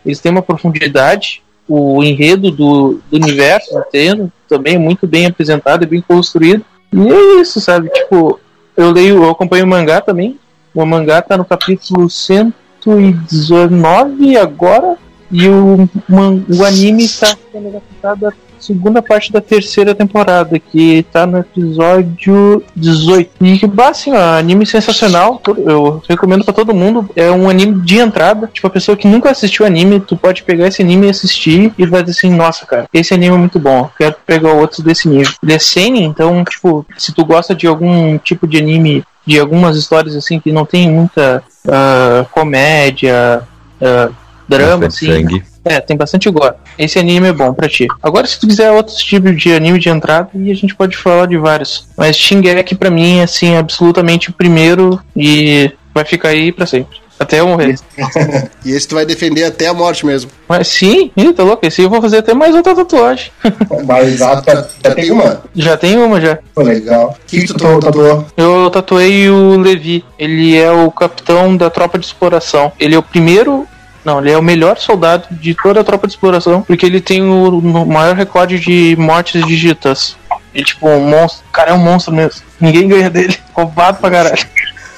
Eles 0.04 0.18
têm 0.18 0.32
uma 0.32 0.42
profundidade 0.42 1.43
o 1.68 2.02
enredo 2.02 2.50
do, 2.50 3.00
do 3.10 3.16
universo 3.16 3.78
inteiro 3.78 4.32
também 4.48 4.74
é 4.74 4.78
muito 4.78 5.06
bem 5.06 5.26
apresentado 5.26 5.84
e 5.84 5.86
bem 5.86 6.00
construído. 6.00 6.64
E 6.92 7.08
é 7.08 7.40
isso, 7.40 7.60
sabe? 7.60 7.88
Tipo, 7.88 8.40
eu 8.76 8.90
leio, 8.90 9.22
eu 9.22 9.30
acompanho 9.30 9.64
o 9.64 9.68
mangá 9.68 10.00
também. 10.00 10.36
O 10.74 10.84
mangá 10.84 11.22
tá 11.22 11.36
no 11.36 11.44
capítulo 11.44 12.10
119 12.10 14.36
agora. 14.36 14.98
E 15.30 15.48
o, 15.48 15.88
o 16.08 16.64
anime 16.64 17.08
tá 17.08 17.36
sendo 17.50 17.68
adaptado 17.68 18.20
da 18.20 18.32
segunda 18.64 19.02
parte 19.02 19.32
da 19.32 19.40
terceira 19.40 19.94
temporada, 19.94 20.58
que 20.58 21.04
tá 21.12 21.26
no 21.26 21.38
episódio 21.38 22.62
18. 22.74 23.30
E 23.40 23.58
que, 23.58 23.66
bah, 23.66 23.88
assim, 23.88 24.12
ó, 24.12 24.38
anime 24.38 24.64
sensacional. 24.64 25.40
Eu 25.46 26.02
recomendo 26.08 26.44
pra 26.44 26.54
todo 26.54 26.74
mundo. 26.74 27.08
É 27.14 27.30
um 27.30 27.48
anime 27.48 27.80
de 27.82 27.98
entrada. 27.98 28.48
Tipo, 28.52 28.66
a 28.66 28.70
pessoa 28.70 28.96
que 28.96 29.06
nunca 29.06 29.30
assistiu 29.30 29.66
anime, 29.66 30.00
tu 30.00 30.16
pode 30.16 30.42
pegar 30.42 30.68
esse 30.68 30.82
anime 30.82 31.06
e 31.06 31.10
assistir 31.10 31.72
e 31.76 31.86
vai 31.86 32.02
dizer 32.02 32.18
assim, 32.18 32.34
nossa, 32.34 32.66
cara, 32.66 32.88
esse 32.92 33.12
anime 33.12 33.34
é 33.34 33.38
muito 33.38 33.58
bom. 33.58 33.90
Quero 33.96 34.16
pegar 34.26 34.52
outros 34.52 34.80
desse 34.80 35.08
nível. 35.08 35.32
Ele 35.42 35.52
é 35.52 35.58
seinen, 35.58 36.04
então, 36.04 36.42
tipo, 36.44 36.86
se 36.96 37.12
tu 37.12 37.24
gosta 37.24 37.54
de 37.54 37.66
algum 37.66 38.18
tipo 38.18 38.46
de 38.46 38.58
anime, 38.58 39.04
de 39.26 39.38
algumas 39.38 39.76
histórias 39.76 40.14
assim 40.14 40.38
que 40.38 40.52
não 40.52 40.66
tem 40.66 40.90
muita 40.90 41.42
ah, 41.68 42.26
comédia, 42.30 43.42
ah, 43.80 44.10
drama, 44.48 44.86
assim. 44.86 45.06
sangue. 45.06 45.53
É, 45.64 45.80
tem 45.80 45.96
bastante 45.96 46.30
gore. 46.30 46.54
Esse 46.78 46.98
anime 46.98 47.28
é 47.28 47.32
bom 47.32 47.52
pra 47.54 47.68
ti. 47.68 47.86
Agora, 48.02 48.26
se 48.26 48.38
tu 48.38 48.46
quiser 48.46 48.70
outros 48.70 48.98
tipos 48.98 49.36
de 49.36 49.52
anime 49.52 49.78
de 49.78 49.88
entrada, 49.88 50.28
aí 50.34 50.50
a 50.50 50.54
gente 50.54 50.74
pode 50.74 50.96
falar 50.96 51.26
de 51.26 51.36
vários. 51.38 51.86
Mas 51.96 52.16
Shingeki 52.16 52.74
pra 52.74 52.90
mim 52.90 53.18
é 53.18 53.22
assim, 53.24 53.56
absolutamente 53.56 54.30
o 54.30 54.32
primeiro 54.32 55.00
e 55.16 55.72
vai 55.94 56.04
ficar 56.04 56.30
aí 56.30 56.52
pra 56.52 56.66
sempre. 56.66 57.04
Até 57.18 57.40
eu 57.40 57.46
morrer. 57.46 57.76
E 58.64 58.70
esse 58.70 58.88
tu 58.88 58.94
vai 58.94 59.04
defender 59.04 59.44
até 59.44 59.66
a 59.66 59.74
morte 59.74 60.06
mesmo. 60.06 60.30
Mas 60.48 60.68
sim, 60.68 61.10
ih, 61.14 61.34
tá 61.34 61.42
louco? 61.42 61.66
Esse 61.66 61.82
eu 61.82 61.90
vou 61.90 62.00
fazer 62.00 62.18
até 62.18 62.32
mais 62.32 62.54
outra 62.54 62.74
tatuagem. 62.74 63.30
Mas 63.84 64.16
já, 64.16 64.42
já, 64.42 64.66
já 64.82 64.94
tem 64.94 65.10
uma. 65.10 65.42
Já 65.54 65.76
tem 65.76 65.98
uma 65.98 66.18
já. 66.18 66.38
Pô, 66.54 66.62
legal. 66.62 67.10
O 67.10 67.26
que, 67.26 67.40
que 67.40 67.46
tu 67.46 67.54
tatuou? 67.54 67.80
tatuou? 67.80 68.26
Eu 68.36 68.70
tatuei 68.70 69.28
o 69.28 69.58
Levi. 69.58 70.02
Ele 70.18 70.56
é 70.56 70.72
o 70.72 70.90
capitão 70.90 71.54
da 71.54 71.68
tropa 71.68 71.98
de 71.98 72.06
exploração. 72.06 72.72
Ele 72.80 72.94
é 72.94 72.98
o 72.98 73.02
primeiro. 73.02 73.66
Não, 74.04 74.20
ele 74.20 74.30
é 74.30 74.38
o 74.38 74.42
melhor 74.42 74.76
soldado 74.78 75.26
de 75.30 75.54
toda 75.54 75.80
a 75.80 75.84
tropa 75.84 76.06
de 76.06 76.12
exploração, 76.12 76.62
porque 76.62 76.84
ele 76.84 77.00
tem 77.00 77.22
o 77.22 77.60
maior 77.86 78.14
recorde 78.14 78.58
de 78.58 78.94
mortes 78.98 79.44
digitas. 79.46 80.16
Ele, 80.54 80.64
tipo, 80.64 80.88
um 80.88 81.08
monstro. 81.08 81.44
O 81.48 81.52
cara 81.52 81.70
é 81.70 81.74
um 81.74 81.78
monstro 81.78 82.14
mesmo. 82.14 82.42
Ninguém 82.60 82.86
ganha 82.86 83.10
dele. 83.10 83.36
Roubado 83.54 83.98
pra 83.98 84.10
caralho. 84.10 84.46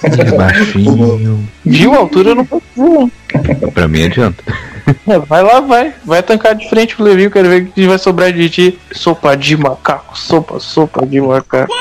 Ele 0.03 0.21
é 0.21 0.33
baixinho. 0.33 1.49
Viu? 1.65 1.95
A 1.95 1.99
altura 1.99 2.35
não 2.35 2.47
não. 2.77 3.11
Pra 3.73 3.89
mim 3.89 4.05
adianta. 4.05 4.43
É, 5.07 5.19
vai 5.19 5.43
lá, 5.43 5.61
vai. 5.61 5.95
Vai 6.05 6.23
tancar 6.23 6.55
de 6.55 6.69
frente 6.69 6.95
pro 6.95 7.05
Levinho, 7.05 7.31
quero 7.31 7.49
ver 7.49 7.63
o 7.63 7.67
que 7.67 7.87
vai 7.87 7.99
sobrar 7.99 8.33
de 8.33 8.49
ti. 8.49 8.79
Sopa 8.93 9.37
de 9.37 9.57
macaco, 9.57 10.17
sopa, 10.17 10.61
sopa 10.61 11.05
de 11.07 11.21
macaco. 11.21 11.73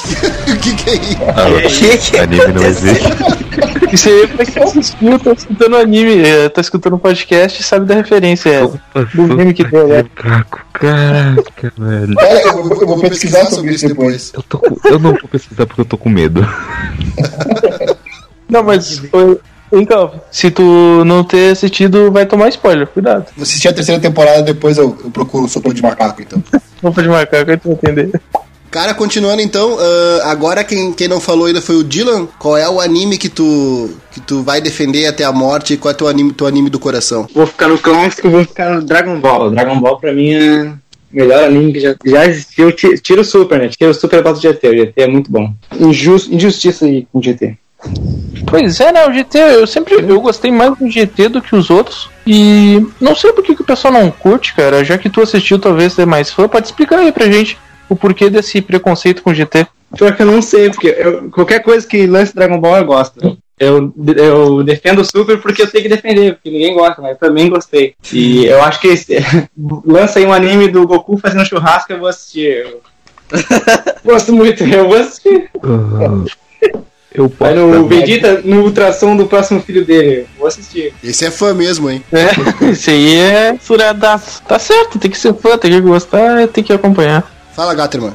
o 0.52 0.56
que, 0.58 0.74
que 0.74 0.90
é 0.90 0.94
isso? 0.94 1.18
Ah, 1.28 1.68
Que 1.68 1.98
que 1.98 2.18
anime 2.18 2.52
não 2.52 2.64
existe. 2.66 3.08
Isso 3.92 4.06
aí 4.08 4.22
é 4.22 4.26
pra 4.26 4.44
quem 4.44 4.62
assistiu, 4.62 5.18
tá 5.18 5.32
escutando 5.32 5.76
anime, 5.78 6.22
é, 6.22 6.48
tá 6.50 6.60
escutando 6.60 6.96
um 6.96 6.98
podcast 6.98 7.58
e 7.58 7.64
sabe 7.64 7.86
da 7.86 7.94
referência. 7.94 8.50
É. 8.50 8.66
Do 9.14 9.34
meme 9.34 9.54
que 9.54 9.64
deu, 9.64 9.88
né? 9.88 10.02
Macaco, 10.02 10.60
caraca, 10.74 11.72
velho. 11.78 12.14
Olha, 12.18 12.42
eu, 12.48 12.62
vou- 12.64 12.80
eu 12.82 12.86
vou 12.86 13.00
pesquisar 13.00 13.46
sobre 13.46 13.72
isso 13.72 13.88
depois. 13.88 14.30
Eu, 14.34 14.42
tô 14.42 14.58
com- 14.58 14.76
eu 14.88 14.98
não 14.98 15.12
vou 15.12 15.28
pesquisar 15.30 15.64
porque 15.66 15.80
eu 15.80 15.84
tô 15.86 15.96
com 15.96 16.10
medo. 16.10 16.46
Não, 18.48 18.62
mas. 18.62 19.02
Hein, 19.72 19.84
Calvin? 19.86 20.18
Se 20.30 20.50
tu 20.50 21.02
não 21.04 21.24
ter 21.24 21.52
assistido, 21.52 22.10
vai 22.12 22.24
tomar 22.26 22.48
spoiler, 22.48 22.86
cuidado. 22.86 23.26
Vou 23.36 23.42
assistir 23.42 23.68
a 23.68 23.72
terceira 23.72 24.00
temporada, 24.00 24.42
depois 24.42 24.76
eu, 24.78 24.96
eu 25.04 25.10
procuro 25.10 25.44
o 25.44 25.48
sopa 25.48 25.72
de 25.74 25.82
macaco, 25.82 26.20
então. 26.22 26.42
Sopa 26.80 27.02
de 27.02 27.08
macaco, 27.08 27.50
aí 27.50 27.56
tu 27.56 27.68
vai 27.68 27.72
entender. 27.92 28.20
Cara, 28.70 28.92
continuando 28.92 29.40
então, 29.40 29.76
ah, 29.80 30.30
agora 30.30 30.62
quem, 30.62 30.92
quem 30.92 31.08
não 31.08 31.20
falou 31.20 31.46
ainda 31.46 31.60
foi 31.62 31.76
o 31.76 31.84
Dylan. 31.84 32.26
Qual 32.38 32.56
é 32.56 32.68
o 32.68 32.80
anime 32.80 33.16
que 33.16 33.28
tu, 33.28 33.90
que 34.12 34.20
tu 34.20 34.42
vai 34.42 34.60
defender 34.60 35.06
até 35.06 35.24
a 35.24 35.32
morte 35.32 35.74
e 35.74 35.76
qual 35.76 35.90
é 35.90 35.94
teu 35.94 36.06
anime, 36.06 36.32
teu 36.32 36.46
anime 36.46 36.68
do 36.68 36.78
coração? 36.78 37.26
Vou 37.34 37.46
ficar 37.46 37.68
no 37.68 37.78
clássico, 37.78 38.28
vou 38.28 38.44
ficar 38.44 38.70
no 38.70 38.82
Dragon 38.82 39.18
Ball. 39.20 39.50
Dragon 39.50 39.80
Ball 39.80 39.98
pra 39.98 40.12
mim 40.12 40.32
é 40.34 40.64
o 40.64 41.16
melhor 41.16 41.44
anime 41.44 41.72
que 41.72 41.80
já, 41.80 41.94
já 42.04 42.26
existiu. 42.26 42.70
Ti- 42.72 42.98
Tira 42.98 43.22
o 43.22 43.24
Super, 43.24 43.58
né? 43.58 43.68
Tira 43.68 43.90
o 43.90 43.94
Super 43.94 44.22
do 44.22 44.34
GT. 44.38 44.68
O 44.68 44.76
GT 44.76 44.92
é 45.00 45.06
muito 45.08 45.30
bom. 45.32 45.50
Injus, 45.80 46.28
injustiça 46.28 46.84
aí 46.84 47.06
com 47.10 47.20
o 47.20 47.22
GT. 47.22 47.56
Pois 48.46 48.80
é, 48.80 48.92
né? 48.92 49.06
O 49.06 49.12
GT, 49.14 49.38
eu 49.38 49.66
sempre 49.66 49.94
eu 49.94 50.20
gostei 50.20 50.50
mais 50.50 50.76
do 50.76 50.90
GT 50.90 51.28
do 51.30 51.40
que 51.40 51.54
os 51.56 51.70
outros. 51.70 52.10
E 52.26 52.84
não 53.00 53.14
sei 53.14 53.32
por 53.32 53.42
que, 53.42 53.54
que 53.54 53.62
o 53.62 53.64
pessoal 53.64 53.94
não 53.94 54.10
curte, 54.10 54.54
cara. 54.54 54.84
Já 54.84 54.98
que 54.98 55.08
tu 55.08 55.22
assistiu, 55.22 55.58
talvez 55.58 55.92
ser 55.94 56.04
mais 56.06 56.30
fã, 56.30 56.46
pode 56.48 56.66
explicar 56.66 56.98
aí 56.98 57.12
pra 57.12 57.30
gente 57.30 57.56
o 57.88 57.96
porquê 57.96 58.28
desse 58.30 58.60
preconceito 58.60 59.22
com 59.22 59.30
o 59.30 59.34
GT. 59.34 59.66
Pior 59.96 60.14
que 60.14 60.22
eu 60.22 60.26
não 60.26 60.42
sei, 60.42 60.70
porque 60.70 60.88
eu- 60.98 61.30
qualquer 61.30 61.60
coisa 61.60 61.86
que 61.86 62.06
lance 62.06 62.34
Dragon 62.34 62.60
Ball 62.60 62.76
eu 62.78 62.84
gosto. 62.84 63.38
Eu, 63.58 63.92
eu 64.16 64.62
defendo 64.62 65.00
o 65.00 65.04
Super 65.04 65.38
porque 65.40 65.62
eu 65.62 65.66
tenho 65.70 65.82
que 65.82 65.88
defender, 65.88 66.34
porque 66.34 66.50
ninguém 66.50 66.74
gosta, 66.74 67.02
mas 67.02 67.12
eu 67.12 67.16
também 67.18 67.48
gostei. 67.48 67.94
E 68.12 68.46
eu 68.46 68.62
acho 68.62 68.78
que 68.80 68.88
esse- 68.88 69.16
lança 69.84 70.18
aí 70.18 70.26
um 70.26 70.32
anime 70.32 70.68
do 70.68 70.86
Goku 70.86 71.16
fazendo 71.18 71.44
churrasco, 71.44 71.92
eu 71.92 71.98
vou 71.98 72.08
assistir. 72.08 72.64
Eu 72.66 72.80
gosto 74.04 74.32
muito, 74.32 74.62
eu 74.64 74.86
vou 74.88 74.96
assistir. 74.98 75.50
Ah, 75.62 76.24
eu 77.12 77.28
posso. 77.28 77.36
Vai 77.38 77.54
no. 77.54 77.88
Vegeta 77.88 78.40
no 78.44 78.62
ultrassom 78.62 79.16
do 79.16 79.26
próximo 79.26 79.60
filho 79.60 79.84
dele, 79.84 80.20
eu 80.20 80.26
vou 80.38 80.46
assistir. 80.46 80.94
Esse 81.02 81.24
é 81.24 81.30
fã 81.30 81.52
mesmo, 81.52 81.90
hein? 81.90 82.02
É, 82.12 82.28
isso 82.70 82.90
aí 82.90 83.16
é 83.16 83.56
furadaço. 83.58 84.42
Tá 84.46 84.58
certo, 84.58 84.98
tem 84.98 85.10
que 85.10 85.18
ser 85.18 85.34
fã, 85.34 85.58
tem 85.58 85.70
que 85.72 85.80
gostar, 85.80 86.46
tem 86.48 86.62
que 86.62 86.72
acompanhar. 86.72 87.37
Fala, 87.58 87.74
Gatterman. 87.74 88.14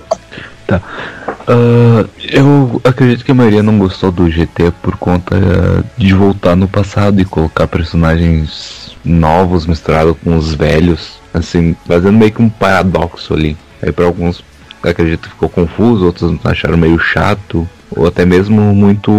Ah, 0.70 2.06
eu 2.32 2.80
acredito 2.82 3.26
que 3.26 3.32
a 3.34 3.36
maioria 3.36 3.62
não 3.62 3.78
gostou 3.78 4.10
do 4.10 4.32
GT 4.32 4.72
por 4.82 4.96
conta 4.96 5.36
ah, 5.36 5.84
de 5.98 6.14
voltar 6.14 6.56
no 6.56 6.66
passado 6.66 7.20
e 7.20 7.26
colocar 7.26 7.68
personagens 7.68 8.96
novos 9.04 9.66
misturados 9.66 10.16
com 10.24 10.38
os 10.38 10.56
velhos, 10.56 11.20
assim, 11.34 11.76
fazendo 11.86 12.18
meio 12.18 12.32
que 12.32 12.42
um 12.42 12.48
paradoxo 12.48 13.34
ali. 13.34 13.58
Aí 13.82 13.92
para 13.92 14.06
alguns 14.06 14.42
acredito 14.82 15.24
que 15.24 15.32
ficou 15.32 15.50
confuso, 15.50 16.06
outros 16.06 16.40
acharam 16.46 16.78
meio 16.78 16.98
chato, 16.98 17.68
ou 17.94 18.08
até 18.08 18.26
mesmo 18.26 18.74
muito 18.74 19.12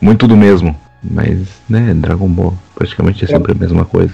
muito 0.00 0.28
do 0.28 0.36
mesmo. 0.36 0.80
Mas, 1.08 1.38
né, 1.68 1.92
Dragon 1.94 2.28
Ball 2.28 2.56
praticamente 2.74 3.24
é 3.24 3.28
sempre 3.28 3.52
a 3.52 3.54
mesma 3.54 3.84
coisa. 3.84 4.12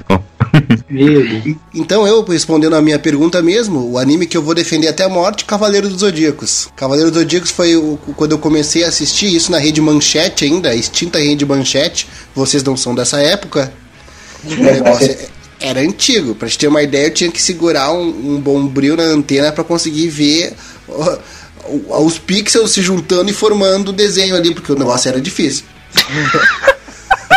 Então 1.75 2.07
eu, 2.07 2.23
respondendo 2.23 2.75
a 2.77 2.83
minha 2.83 2.99
pergunta 2.99 3.41
mesmo, 3.43 3.91
o 3.93 3.99
anime 3.99 4.27
que 4.27 4.37
eu 4.37 4.43
vou 4.43 4.55
defender 4.55 4.89
até 4.89 5.05
a 5.05 5.09
morte, 5.09 5.45
Cavaleiro 5.45 5.89
dos 5.89 6.01
Zodíacos. 6.01 6.69
Cavaleiro 6.77 7.11
dos 7.11 7.21
Zodíacos 7.21 7.51
foi 7.51 7.75
o- 7.77 7.99
quando 8.17 8.33
eu 8.33 8.39
comecei 8.39 8.85
a 8.85 8.89
assistir 8.89 9.35
isso 9.35 9.51
na 9.51 9.59
rede 9.59 9.81
Manchete 9.81 10.45
ainda, 10.45 10.69
a 10.71 10.75
extinta 10.75 11.19
rede 11.19 11.47
Manchete. 11.47 12.07
Vocês 12.35 12.63
não 12.63 12.77
são 12.77 12.95
dessa 12.95 13.19
época. 13.21 13.73
O 14.45 14.55
negócio 14.55 15.11
é- 15.11 15.29
era 15.61 15.81
antigo. 15.81 16.35
Pra 16.35 16.49
te 16.49 16.59
ter 16.59 16.69
uma 16.69 16.83
ideia, 16.83 17.07
eu 17.07 17.15
tinha 17.15 17.31
que 17.31 17.41
segurar 17.41 17.93
um, 17.93 18.35
um 18.35 18.41
bombril 18.41 18.97
na 18.97 19.05
antena 19.05 19.51
pra 19.51 19.65
conseguir 19.65 20.09
ver 20.09 20.55
os 21.89 22.19
pixels 22.19 22.73
se 22.73 22.83
juntando 22.83 23.31
e 23.31 23.33
formando 23.35 23.89
o 23.89 23.93
desenho 23.93 24.35
ali, 24.37 24.53
porque 24.55 24.73
o 24.73 24.79
negócio 24.79 25.09
era 25.09 25.21
difícil. 25.21 25.65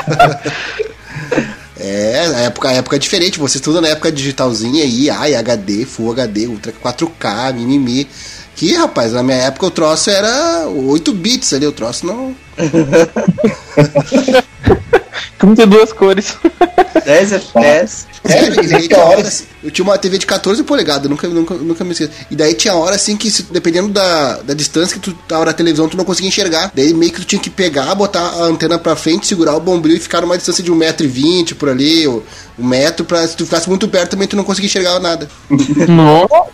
É, 1.78 2.32
a 2.34 2.40
época, 2.40 2.70
a 2.70 2.74
época 2.74 2.96
é 2.96 3.00
diferente, 3.00 3.38
você 3.38 3.58
estuda 3.58 3.82
na 3.82 3.90
época 3.90 4.12
digitalzinha 4.12 4.84
aí, 4.84 5.10
ai, 5.10 5.36
HD, 5.36 5.86
Full 5.86 6.14
HD, 6.14 6.48
Ultra 6.48 6.72
4K, 6.72 7.54
mimimi. 7.54 8.08
Que, 8.56 8.74
rapaz, 8.76 9.12
na 9.12 9.22
minha 9.22 9.38
época 9.38 9.66
o 9.66 9.72
troço 9.72 10.10
era 10.10 10.68
8 10.68 11.14
bits 11.14 11.54
ali, 11.54 11.68
o 11.68 11.74
troço 11.74 12.08
não. 12.08 12.34
32 15.40 15.94
cores. 15.94 16.36
10 17.06 17.34
FPS. 17.34 18.08
É, 18.28 18.48
e 18.64 18.68
daí 18.68 18.88
tinha 18.88 19.00
hora, 19.00 19.22
assim, 19.22 19.44
eu 19.64 19.70
tinha 19.70 19.84
uma 19.86 19.98
TV 19.98 20.18
de 20.18 20.26
14 20.26 20.64
polegadas, 20.64 21.08
nunca, 21.10 21.28
nunca, 21.28 21.54
nunca 21.54 21.84
me 21.84 21.92
esqueço. 21.92 22.12
E 22.32 22.36
daí 22.36 22.56
tinha 22.56 22.74
hora 22.74 22.96
assim 22.96 23.16
que, 23.16 23.30
se- 23.30 23.44
dependendo 23.52 23.90
da, 23.90 24.38
da 24.42 24.54
distância 24.56 24.96
que 24.96 25.00
tu 25.00 25.14
tava 25.28 25.46
na 25.46 25.54
televisão, 25.54 25.88
tu 25.88 25.96
não 25.98 26.06
conseguia 26.06 26.30
enxergar. 26.30 26.72
Daí 26.74 26.94
meio 26.94 27.12
que 27.12 27.20
tu 27.22 27.26
tinha 27.28 27.40
que 27.42 27.50
pegar, 27.52 27.94
botar 27.94 28.22
a 28.22 28.44
antena 28.46 28.80
pra 28.80 28.96
frente, 28.96 29.28
segurar 29.28 29.56
o 29.56 29.60
bombril 29.60 29.96
e 29.96 30.00
ficar 30.00 30.22
numa 30.22 30.38
distância 30.38 30.64
de 30.64 30.72
1,20m 30.72 31.54
por 31.56 31.70
ali, 31.70 32.08
ou 32.08 32.24
um 32.58 32.66
metro, 32.66 33.06
pra 33.06 33.28
se 33.28 33.36
tu 33.36 33.46
ficasse 33.46 33.70
muito 33.70 33.88
perto 33.88 34.12
também 34.12 34.28
tu 34.28 34.36
não 34.36 34.44
conseguia 34.44 34.68
enxergar 34.68 35.00
nada. 35.00 35.30
Nossa, 35.88 36.46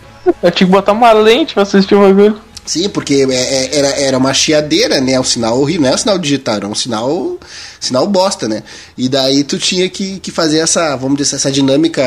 eu 0.44 0.52
tinha 0.52 0.68
que 0.68 0.74
botar 0.74 0.92
uma 0.92 1.14
lente 1.14 1.54
pra 1.54 1.64
assistir 1.64 1.96
o 1.96 2.02
bagulho. 2.02 2.38
Sim, 2.66 2.88
porque 2.90 3.26
é- 3.30 3.34
é- 3.36 3.78
era, 3.78 3.88
era 3.88 4.18
uma 4.18 4.34
chiadeira, 4.34 5.02
né? 5.02 5.20
Um 5.20 5.24
sinal 5.24 5.60
horrível, 5.60 5.82
não 5.84 5.90
é 5.90 5.96
um 5.96 5.98
sinal 5.98 6.18
digital, 6.18 6.56
era 6.56 6.68
um 6.68 6.76
sinal, 6.76 7.38
sinal 7.80 8.08
bosta, 8.08 8.48
né? 8.48 8.62
E 8.98 9.10
daí 9.10 9.44
tu 9.44 9.58
tinha 9.58 9.90
que, 9.90 10.20
que 10.20 10.32
fazer 10.32 10.60
essa, 10.60 10.96
vamos 10.96 11.18
dizer, 11.18 11.36
essa 11.38 11.52
dinâmica. 11.52 12.04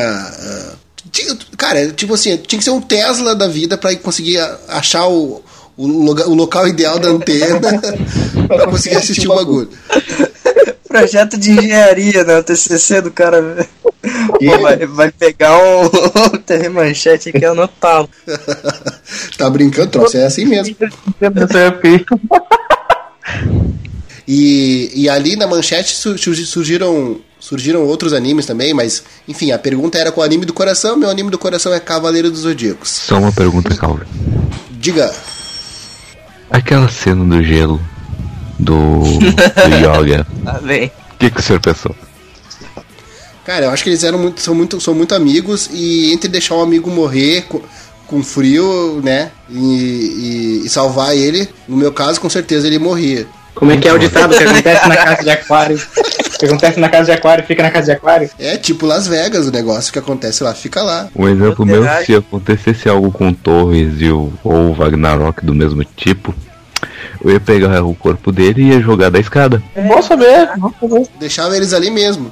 tinha- 1.11 1.37
cara, 1.57 1.91
tipo 1.91 2.13
assim, 2.13 2.37
tinha 2.37 2.57
que 2.59 2.63
ser 2.65 2.71
um 2.71 2.81
Tesla 2.81 3.35
da 3.35 3.47
vida 3.47 3.77
pra 3.77 3.95
conseguir 3.97 4.39
achar 4.67 5.07
o, 5.07 5.43
o, 5.77 5.85
o 5.85 6.33
local 6.33 6.67
ideal 6.67 6.97
da 6.99 7.09
antena 7.09 7.59
pra 8.47 8.65
conseguir 8.67 8.95
assistir 8.95 9.27
o 9.27 9.35
bagulho. 9.35 9.69
Projeto 10.87 11.37
de 11.37 11.51
engenharia, 11.51 12.23
né? 12.23 12.37
O 12.37 12.43
TCC 12.43 13.01
do 13.01 13.11
cara. 13.11 13.67
Pô, 14.27 14.37
vai, 14.61 14.77
vai 14.85 15.11
pegar 15.11 15.57
um, 15.57 15.85
um 15.85 16.37
TV 16.37 16.69
manchete 16.69 17.29
aqui 17.29 17.39
e 17.39 17.45
anotar. 17.45 18.05
tá 19.37 19.49
brincando, 19.49 19.89
troço, 19.91 20.17
é 20.17 20.25
assim 20.25 20.45
mesmo. 20.45 20.75
E, 24.27 24.91
e 24.95 25.07
ali 25.09 25.35
na 25.35 25.45
manchete 25.45 25.95
su- 25.95 26.17
surgi- 26.17 26.45
surgiram, 26.47 27.19
surgiram 27.39 27.83
outros 27.85 28.11
animes 28.11 28.45
também, 28.45 28.73
mas 28.73 29.03
enfim, 29.27 29.51
a 29.51 29.59
pergunta 29.59 29.99
era 29.99 30.11
qual 30.11 30.25
anime 30.25 30.45
do 30.45 30.53
coração. 30.53 30.97
Meu 30.97 31.09
anime 31.09 31.29
do 31.29 31.37
coração 31.37 31.71
é 31.73 31.79
Cavaleiro 31.79 32.31
dos 32.31 32.41
Zodíacos. 32.41 32.89
Só 32.89 33.19
uma 33.19 33.31
pergunta, 33.31 33.75
Calvin. 33.75 34.05
Diga, 34.71 35.13
Aquela 36.49 36.87
cena 36.89 37.23
do 37.25 37.43
gelo 37.43 37.79
do, 38.59 39.01
do 39.01 39.75
yoga. 39.75 40.25
O 41.15 41.17
que, 41.17 41.29
que 41.31 41.39
o 41.39 41.43
senhor 41.43 41.61
pensou? 41.61 41.95
Cara, 43.45 43.65
eu 43.65 43.71
acho 43.71 43.83
que 43.83 43.89
eles 43.89 44.03
eram 44.03 44.17
muito, 44.19 44.41
são 44.41 44.55
muito, 44.55 44.81
são 44.81 44.93
muito 44.93 45.13
amigos 45.15 45.69
e 45.71 46.11
entre 46.13 46.27
deixar 46.29 46.55
um 46.55 46.61
amigo 46.63 46.89
morrer 46.89 47.43
com, 47.47 47.61
com 48.07 48.23
frio, 48.23 48.99
né, 49.03 49.31
e, 49.49 49.55
e- 49.57 50.61
e 50.65 50.69
salvar 50.69 51.15
ele, 51.15 51.47
no 51.67 51.77
meu 51.77 51.91
caso, 51.91 52.19
com 52.19 52.29
certeza 52.29 52.67
ele 52.67 52.79
morria. 52.79 53.25
Como 53.53 53.71
é 53.71 53.77
que 53.77 53.87
é 53.87 53.93
o 53.93 53.97
ditado 53.97 54.35
que 54.37 54.43
acontece 54.43 54.87
na 54.89 54.97
casa 54.97 55.23
de 55.23 55.29
aquário? 55.29 55.77
O 56.35 56.37
que 56.37 56.45
acontece 56.45 56.77
na 56.79 56.89
casa 56.89 57.05
de 57.05 57.11
aquário 57.13 57.45
fica 57.45 57.63
na 57.63 57.71
casa 57.71 57.85
de 57.85 57.91
aquário? 57.93 58.29
É 58.37 58.57
tipo 58.57 58.85
Las 58.85 59.07
Vegas 59.07 59.47
o 59.47 59.51
negócio 59.51 59.93
que 59.93 59.97
acontece 59.99 60.43
lá, 60.43 60.53
fica 60.53 60.83
lá. 60.83 61.07
Um 61.15 61.29
exemplo 61.29 61.65
meu, 61.65 61.81
se 62.05 62.13
acontecesse 62.13 62.89
algo 62.89 63.09
com 63.13 63.31
Torres 63.33 63.93
e 64.01 64.09
o, 64.09 64.33
ou 64.43 64.71
o 64.71 64.73
Ragnarok 64.73 65.45
do 65.45 65.55
mesmo 65.55 65.85
tipo, 65.85 66.35
eu 67.23 67.31
ia 67.31 67.39
pegar 67.39 67.81
o 67.85 67.95
corpo 67.95 68.29
dele 68.29 68.61
e 68.63 68.67
ia 68.73 68.81
jogar 68.81 69.09
da 69.09 69.19
escada. 69.19 69.63
Bom 69.87 70.01
saber, 70.01 70.49
bom 70.57 70.73
saber. 70.77 71.07
Deixava 71.17 71.55
eles 71.55 71.71
ali 71.73 71.89
mesmo. 71.89 72.29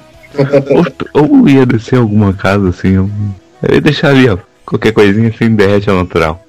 Ou, 1.13 1.21
ou 1.21 1.49
ia 1.49 1.65
descer 1.65 1.97
alguma 1.97 2.33
casa 2.33 2.69
assim, 2.69 2.95
eu, 2.95 3.09
eu 3.61 3.75
ia 3.75 3.81
deixar 3.81 4.09
ali, 4.09 4.29
ó. 4.29 4.37
Qualquer 4.65 4.93
coisinha 4.93 5.29
assim 5.29 5.55
derrete 5.55 5.89
ao 5.89 5.97
natural. 5.97 6.43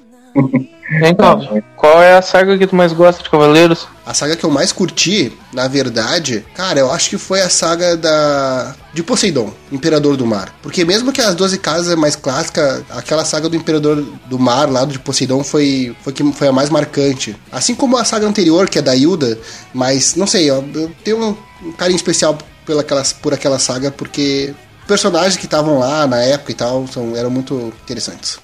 Então, 1.02 1.62
qual 1.76 2.02
é 2.02 2.16
a 2.16 2.22
saga 2.22 2.58
que 2.58 2.66
tu 2.66 2.76
mais 2.76 2.92
gosta 2.92 3.22
de 3.22 3.30
Cavaleiros? 3.30 3.86
A 4.04 4.12
saga 4.12 4.36
que 4.36 4.44
eu 4.44 4.50
mais 4.50 4.70
curti, 4.70 5.32
na 5.52 5.66
verdade, 5.66 6.44
cara, 6.54 6.78
eu 6.78 6.92
acho 6.92 7.08
que 7.08 7.16
foi 7.16 7.40
a 7.40 7.48
saga 7.48 7.96
da 7.96 8.74
de 8.92 9.02
Poseidon, 9.02 9.52
Imperador 9.72 10.16
do 10.16 10.26
Mar. 10.26 10.54
Porque 10.62 10.84
mesmo 10.84 11.10
que 11.10 11.20
as 11.20 11.34
12 11.34 11.58
casas 11.58 11.92
é 11.92 11.96
mais 11.96 12.14
clássica, 12.14 12.84
aquela 12.90 13.24
saga 13.24 13.48
do 13.48 13.56
Imperador 13.56 14.04
do 14.26 14.38
Mar, 14.38 14.70
lá 14.70 14.84
de 14.84 14.98
Poseidon, 14.98 15.42
foi, 15.42 15.96
foi, 16.02 16.12
que, 16.12 16.32
foi 16.32 16.48
a 16.48 16.52
mais 16.52 16.68
marcante. 16.68 17.34
Assim 17.50 17.74
como 17.74 17.96
a 17.96 18.04
saga 18.04 18.26
anterior, 18.26 18.68
que 18.68 18.78
é 18.78 18.82
da 18.82 18.94
Hilda, 18.94 19.38
mas 19.72 20.14
não 20.14 20.26
sei, 20.26 20.50
eu, 20.50 20.64
eu 20.74 20.90
tenho 21.02 21.18
um, 21.18 21.36
um 21.68 21.72
carinho 21.72 21.96
especial 21.96 22.36
pela 22.64 22.82
aquela, 22.82 23.02
por 23.22 23.34
aquela 23.34 23.58
saga, 23.58 23.90
porque 23.90 24.54
personagens 24.86 25.36
que 25.36 25.46
estavam 25.46 25.78
lá 25.78 26.06
na 26.06 26.22
época 26.22 26.52
e 26.52 26.54
tal 26.54 26.86
são, 26.86 27.16
eram 27.16 27.30
muito 27.30 27.72
interessantes. 27.82 28.38